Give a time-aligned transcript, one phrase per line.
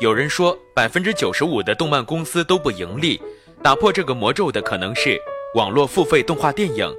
[0.00, 3.20] 有人说，百分之九十五的动漫公司都不盈利，
[3.62, 5.20] 打破这个魔咒的可能是
[5.54, 6.90] 网络付费动画电影。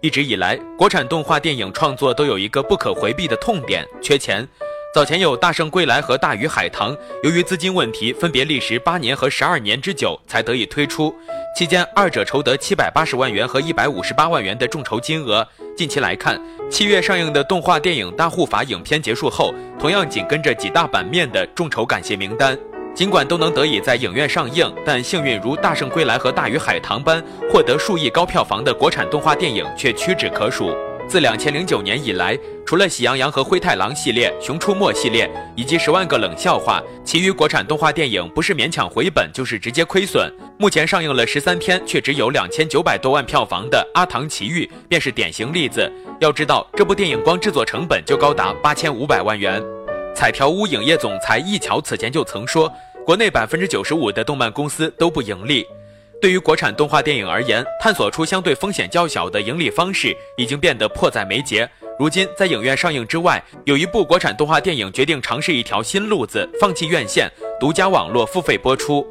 [0.00, 4.48] 一直以来，国产动画电影创作都有一个不可回避的痛点——缺钱。
[4.94, 11.12] 早前有《大圣归来》和《大鱼海棠》，由于资金问题，分别历时八年和十二年之久才得以推出。
[11.58, 15.44] 期间，二者筹得七百八十万元和一百五十八万元的众筹金额。
[15.76, 22.56] 近期来看，七月上映的动画电影《大护法》影片结束后，同样紧跟着几大版面的众筹感谢名单。
[22.94, 30.72] 尽管都能得以在影院上映，但幸运如《大圣归来》和《大鱼海棠》般获得数亿高票房的国产动画电影却屈指可数。
[31.06, 40.32] 自两千零九年以来，除了《喜羊羊》和《灰太狼》系列、《熊出没》系列以及《十万个冷笑话》，其余国产动画电影不是勉强回本，就是直接亏损。
[40.58, 45.90] 目前上映了十三天却只有两千九百多万票房的《阿唐奇遇》便是典型例子。
[46.20, 49.62] 要知道，这部电影光制作成本就高达八千五百万元。
[50.16, 52.72] 彩条屋影业总裁易桥此前就曾说，
[53.04, 55.64] 国内百分之九十五的动漫公司都不盈利。
[56.20, 61.68] 对于国产动画电影而言，探索出相对风险较小的盈利方式已经变得迫在眉睫。
[61.98, 69.06] 如今，在影院上映之外，有一部国产动画电影决定尝试一条新路子，放弃院线，独家网络付费播出。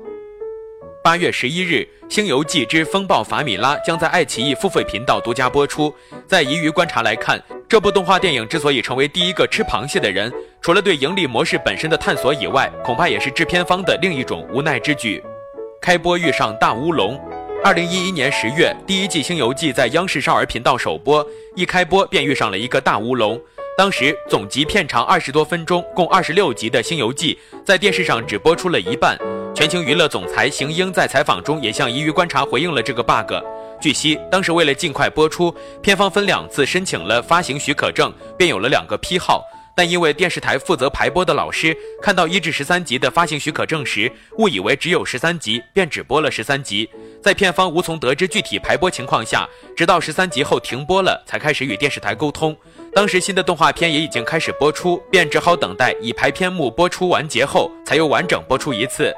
[1.03, 5.93] 八月十一日，《星游记之风暴法米拉》将在爱奇艺付费频道独家播出。
[6.25, 15.21] 在疑于观察来看，这部动画电影之所以成为第一个吃螃蟹的人，除了对盈利模式本身的探索以外，恐怕也是制片方的另一种无奈之举。
[15.83, 17.19] 开播遇上大乌龙。
[17.61, 23.37] 二零一一年十月，第一季《星游记》在央视少儿频道首播，一开播便遇上了一个大乌龙。
[23.77, 29.17] 当时总集片长二十多分钟，共二十六集的《星游记》在电视上只播出了一半。
[29.53, 33.33] 全球娱乐总裁邢英在采访中也向疑于观察回应了这个 bug。
[33.81, 39.43] 据悉，当时为了尽快播出，片方分两次申请了发行许可证，便有了两个批号。
[39.75, 46.87] 但因为电视台负责排播的老师看到一至十三集的发行许可证时，误以为只有十三集，便只播了十三集。
[47.21, 52.55] 在片方无从得知具体排播情况下，直到十三集后停播了，才开始与电视台沟通。
[52.93, 59.13] 当时新的动画片也已经开始播出，便只好等待已排片目播出完结后，才又完整播出一次。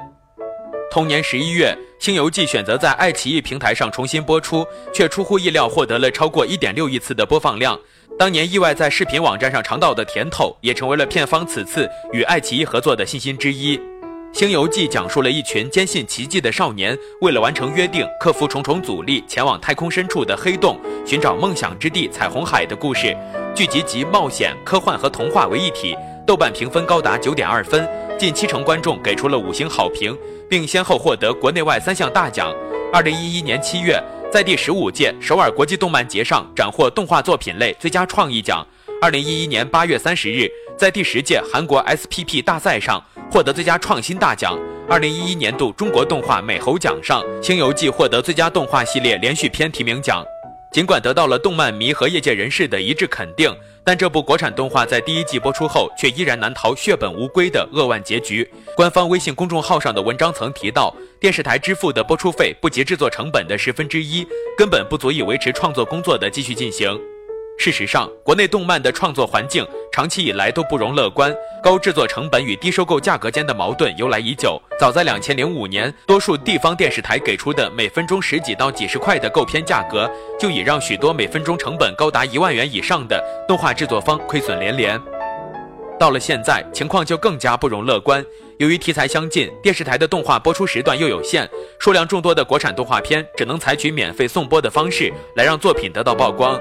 [0.90, 7.78] 同年十一月，《星游记》选择在爱奇艺平台上重新播出，却出乎意料获得了超过一点六亿次的播放量。
[8.18, 13.76] 当年意外在视频网站上尝到的甜头，也成为了片方此次与爱奇艺合作的信心之一。
[14.32, 23.14] 《星游记》讲述了一群坚信奇迹的少年，为了完成约定，克服重重阻力，前往太空深处的黑洞，寻找梦想之地彩虹海的故事。
[23.54, 25.94] 剧集集冒险、科幻和童话为一体，
[26.26, 27.86] 豆瓣评分高达九点二分，
[28.18, 30.16] 近七成观众给出了五星好评，
[30.48, 32.50] 并先后获得国内外三项大奖。
[32.90, 34.02] 二零一一年七月。
[34.30, 38.66] 在第十五届首尔国际动漫节上斩获动画作品类最佳创意奖。
[39.00, 44.58] 二零一一年八月三十日，在第十届韩国 SPP 大赛上获得最佳创新大奖。
[44.88, 50.24] 二零一一年度中国动画美猴奖上，《星游记》获得最佳动画系列连续片提名奖。
[50.76, 53.50] 尽管得到了动漫迷和业界人士的一致肯定，
[53.82, 58.46] 但这部国产动画在第一季播出后，却依然难逃血本无归的扼腕结局。
[58.76, 66.94] 官方微信公众号上的文章曾提到，电视台支付的播出费不及制作成本的十分之一，根本不足以维持创作工作的继续进行。
[67.58, 74.60] 事实上，国内动漫的创作环境长期以来都不容乐观，高制作成本与低收购价格间的矛盾由来已久。
[74.78, 80.08] 早在两千零五年，多数地方电视台给出的每分钟十几到几十块的购片价格，
[80.38, 85.00] 就已让许多每分钟成本高达一万元以上的动画制作方亏损连连。
[85.98, 88.24] 到了现在，情况就更加不容乐观。
[88.58, 96.60] 由于题材相近，电视台的动画播出时段又有限，数量众多的国产动画片只能采取免费送播的方式来让作品得到曝光。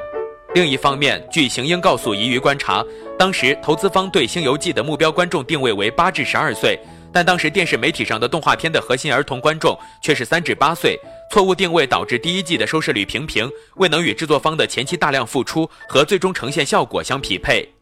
[0.55, 2.81] 另一方面，据邢英告诉疑于观察，
[3.19, 6.79] 当时投资方对《星游记》的目标观众定位为八至十二岁，
[7.11, 10.97] 但当时电视媒体上的动画片的核心儿童观众却是三至八岁，
[11.29, 17.75] 错误定位导致第一季的收视率平平，未能与制作方的前期大量付出和最终呈现效果相匹配。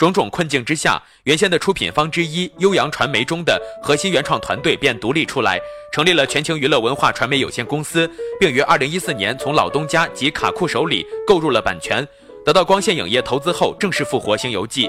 [0.00, 5.60] 种种困境之下，原先的出品方之一悠扬传媒中的核心原创团队便独立出来，
[5.92, 8.10] 成立了全球娱乐文化传媒有限公司，
[8.40, 12.06] 并于二零一四年从老东家及卡库手里购入了版权。
[12.46, 14.86] 得到光线影业投资后，正式复活《星游记》。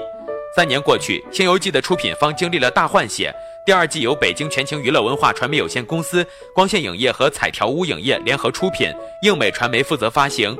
[0.56, 3.30] 三年过去，《星游记》的出品方经历了大换血，
[3.66, 8.90] 第二季由北京全球娱乐文化传媒有限公司、光线影业和彩条屋影业联合出品，
[9.24, 10.56] 映美传媒负责发行。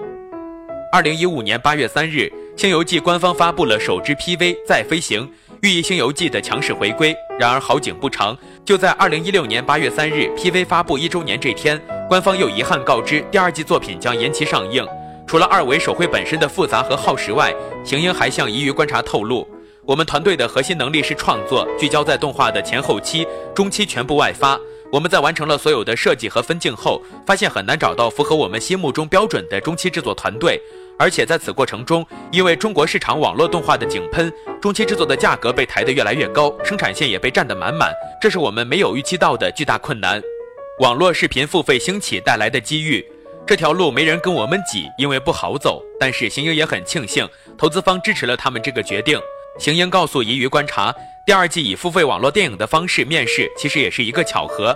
[0.92, 2.30] 二零一五年八月三日。
[2.54, 5.26] 《星游记》官方发布了首支 PV《再飞行》，
[5.62, 7.16] 寓意《星游记》的强势回归。
[7.38, 14.86] 然而好景不长，就在二零一六年八月三日 PV 发布一周年这天，官方又遗憾告知第二季作品将延期上映。
[15.26, 17.52] 除了二维手绘本身的复杂和耗时外，
[17.84, 19.48] 邢英还向疑于观察透露，
[19.84, 24.60] 我们团队的核心能力是创作，聚焦在动画的前后期、中期全部外发。
[24.92, 30.60] 我们在完成了所有的设计和分镜后，发现很难找到符合我们心目中标准的中期制作团队。
[31.02, 40.22] 而且在此过程中，因为中国市场网络动画的井喷，中期制作的价格被抬得越来越高，生产线也被占得满满，这是我们没有预期到的巨大困难。
[40.78, 43.04] 网络视频付费兴起带来的机遇，
[43.44, 45.82] 这条路没人跟我们挤，因为不好走。
[45.98, 47.28] 但是邢英也很庆幸，
[47.58, 49.20] 投资方支持了他们这个决定。
[49.58, 50.92] 邢英告诉《宜鱼观察》，
[51.26, 54.72] 第二季以付费网络电影的方式面世，其实也是一个巧合。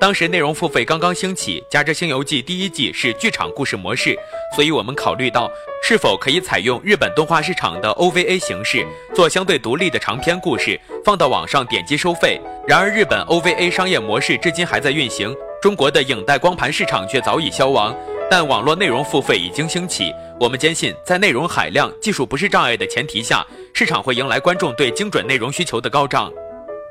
[0.00, 4.16] 当时内容付费刚刚兴起，加之《星游记》第一季是剧场故事模式，
[4.54, 5.50] 所以我们考虑到
[5.82, 12.40] 是否可以采用日本动画市场的 OVA 形式，做相对独立的长篇故事，放到网上点击收费。
[12.66, 17.92] 然而，日本 OVA 商业模式至今还在运行，中国的影带光盘市场却早已消亡。
[18.30, 23.44] 但网络内容付费已经兴起，我们坚信，在内容海量、技术不是障碍的前提下，
[23.74, 26.30] 市场会迎来观众对精准内容需求的高涨。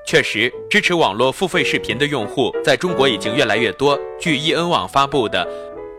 [0.08, 4.00] 确实，支持网络付费视频的用户在中国已经越来越多。
[4.18, 5.46] 据易恩网发布的《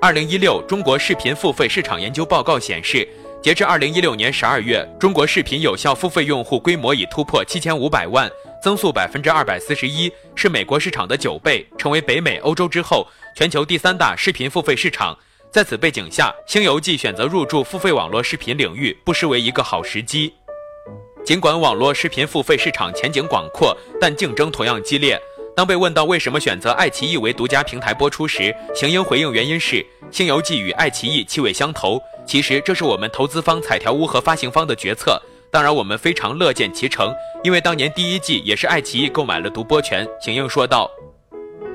[0.00, 3.06] 二零一六中国视频付费市场研究报告》显示，
[3.43, 8.31] 截至二零一六年十二月，中国视频有效付费用户规模已突破七千五百万，
[8.62, 13.06] 增速百分之二百四十一，是美国市场的九倍，成为北美、欧洲之后
[13.37, 15.14] 全球第三大视频付费市场。
[15.52, 20.32] 在此背景下，《星游记》选择入驻付费网络视频领域，不失为一个好时机。
[21.28, 25.20] 尽管网络视频付费市场前景广阔，但竞争同样激烈。
[25.54, 29.76] 当被问到为什么选择爱奇艺为独家平台播出时，邢英回应原因是
[30.10, 32.00] 《星游记》与爱奇艺气味相投。
[32.26, 35.20] 其实这是我们投资方彩条屋和发行方的决策。
[35.50, 37.12] 当然，我们非常乐见其成，
[37.44, 40.08] 因为当年第一季也是爱奇艺购买了独播权。
[40.22, 40.90] 邢英说道。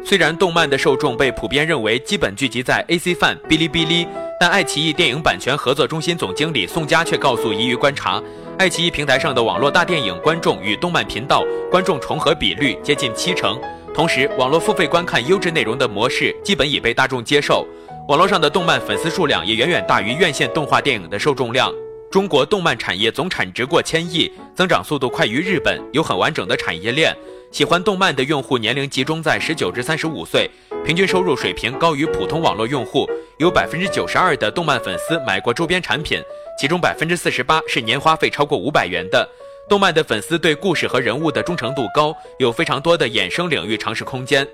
[0.04, 4.08] 虽然动漫的受众被普遍认为基本聚集在 AC Fan、哔哩哔哩，
[4.40, 8.20] 但爱奇艺电影版权合作中心总经理宋佳却告诉《宜于观察》，
[8.58, 13.60] 爱奇艺平台上的网络大电影观众与动漫频道观众重合比率接近七成。
[13.96, 17.66] 同时，网络付费观看优质内容的模式基本已被大众接受，
[18.08, 21.74] 网络上的动漫粉丝数量也远远大于院线动画电影的受众量。
[22.12, 27.16] 中国动漫产业总产值过千亿，增长速度快于日本，有很完整的产业链。
[27.52, 30.50] 喜欢动漫的用户年龄集中在十九至三十五岁，
[30.86, 33.10] 平均收入水平高于普通网络用户。
[33.38, 36.22] 有百分之九十二的动漫粉丝买过周边产品，
[36.58, 39.28] 其中百分之四十八是年花费超过五百元的。
[39.70, 44.46] 动漫的粉丝对故事和人物的忠诚度高，有非常多的衍生领域尝试空间。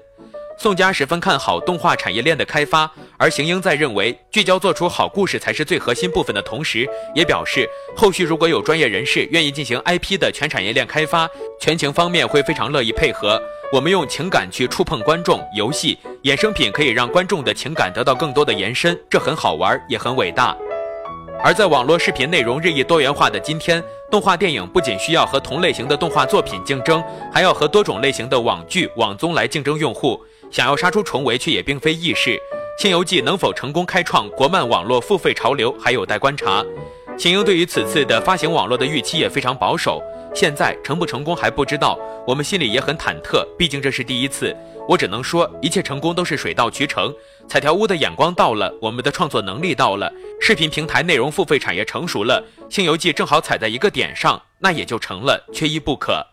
[0.58, 11.30] 宋佳十分看好动画产业链的开发，而邢英在认为聚焦做出好故事才是最核心部分的同时，也表示后续如果有专业人士愿意进行 IP 的全产业链开发，
[11.60, 13.42] 全情方面会非常乐意配合。
[13.72, 20.56] 我们用情感去触碰观众，游戏衍生品可以让观众的情感得到更多的延伸，这很好玩，也很伟大。
[21.42, 23.82] 而在网络视频内容日益多元化的今天，
[24.12, 27.02] 动画电影不仅需要和同类型的动画作品竞争，
[27.34, 30.22] 还要和多种类型的网剧、网综来竞争用户。
[30.52, 32.32] 想要杀出重围，却也并非易事。
[32.82, 36.64] 《新游记》能否成功开创国漫网络付费潮流，还有待观察。
[37.18, 40.02] 秦英对于此次的发行网络的预期也非常保守，
[40.34, 41.98] 现在成不成功还不知道，
[42.28, 44.56] 我们心里也很忐忑，毕竟这是第一次。
[44.90, 47.14] 我只能说，一切成功都是水到渠成。
[47.48, 52.44] 彩条屋的眼光到了，我们的创作能力到了，视频平台内容付费产业成熟了，
[52.76, 56.26] 《星游记》正好踩在一个点上，那也就成了，缺一不可。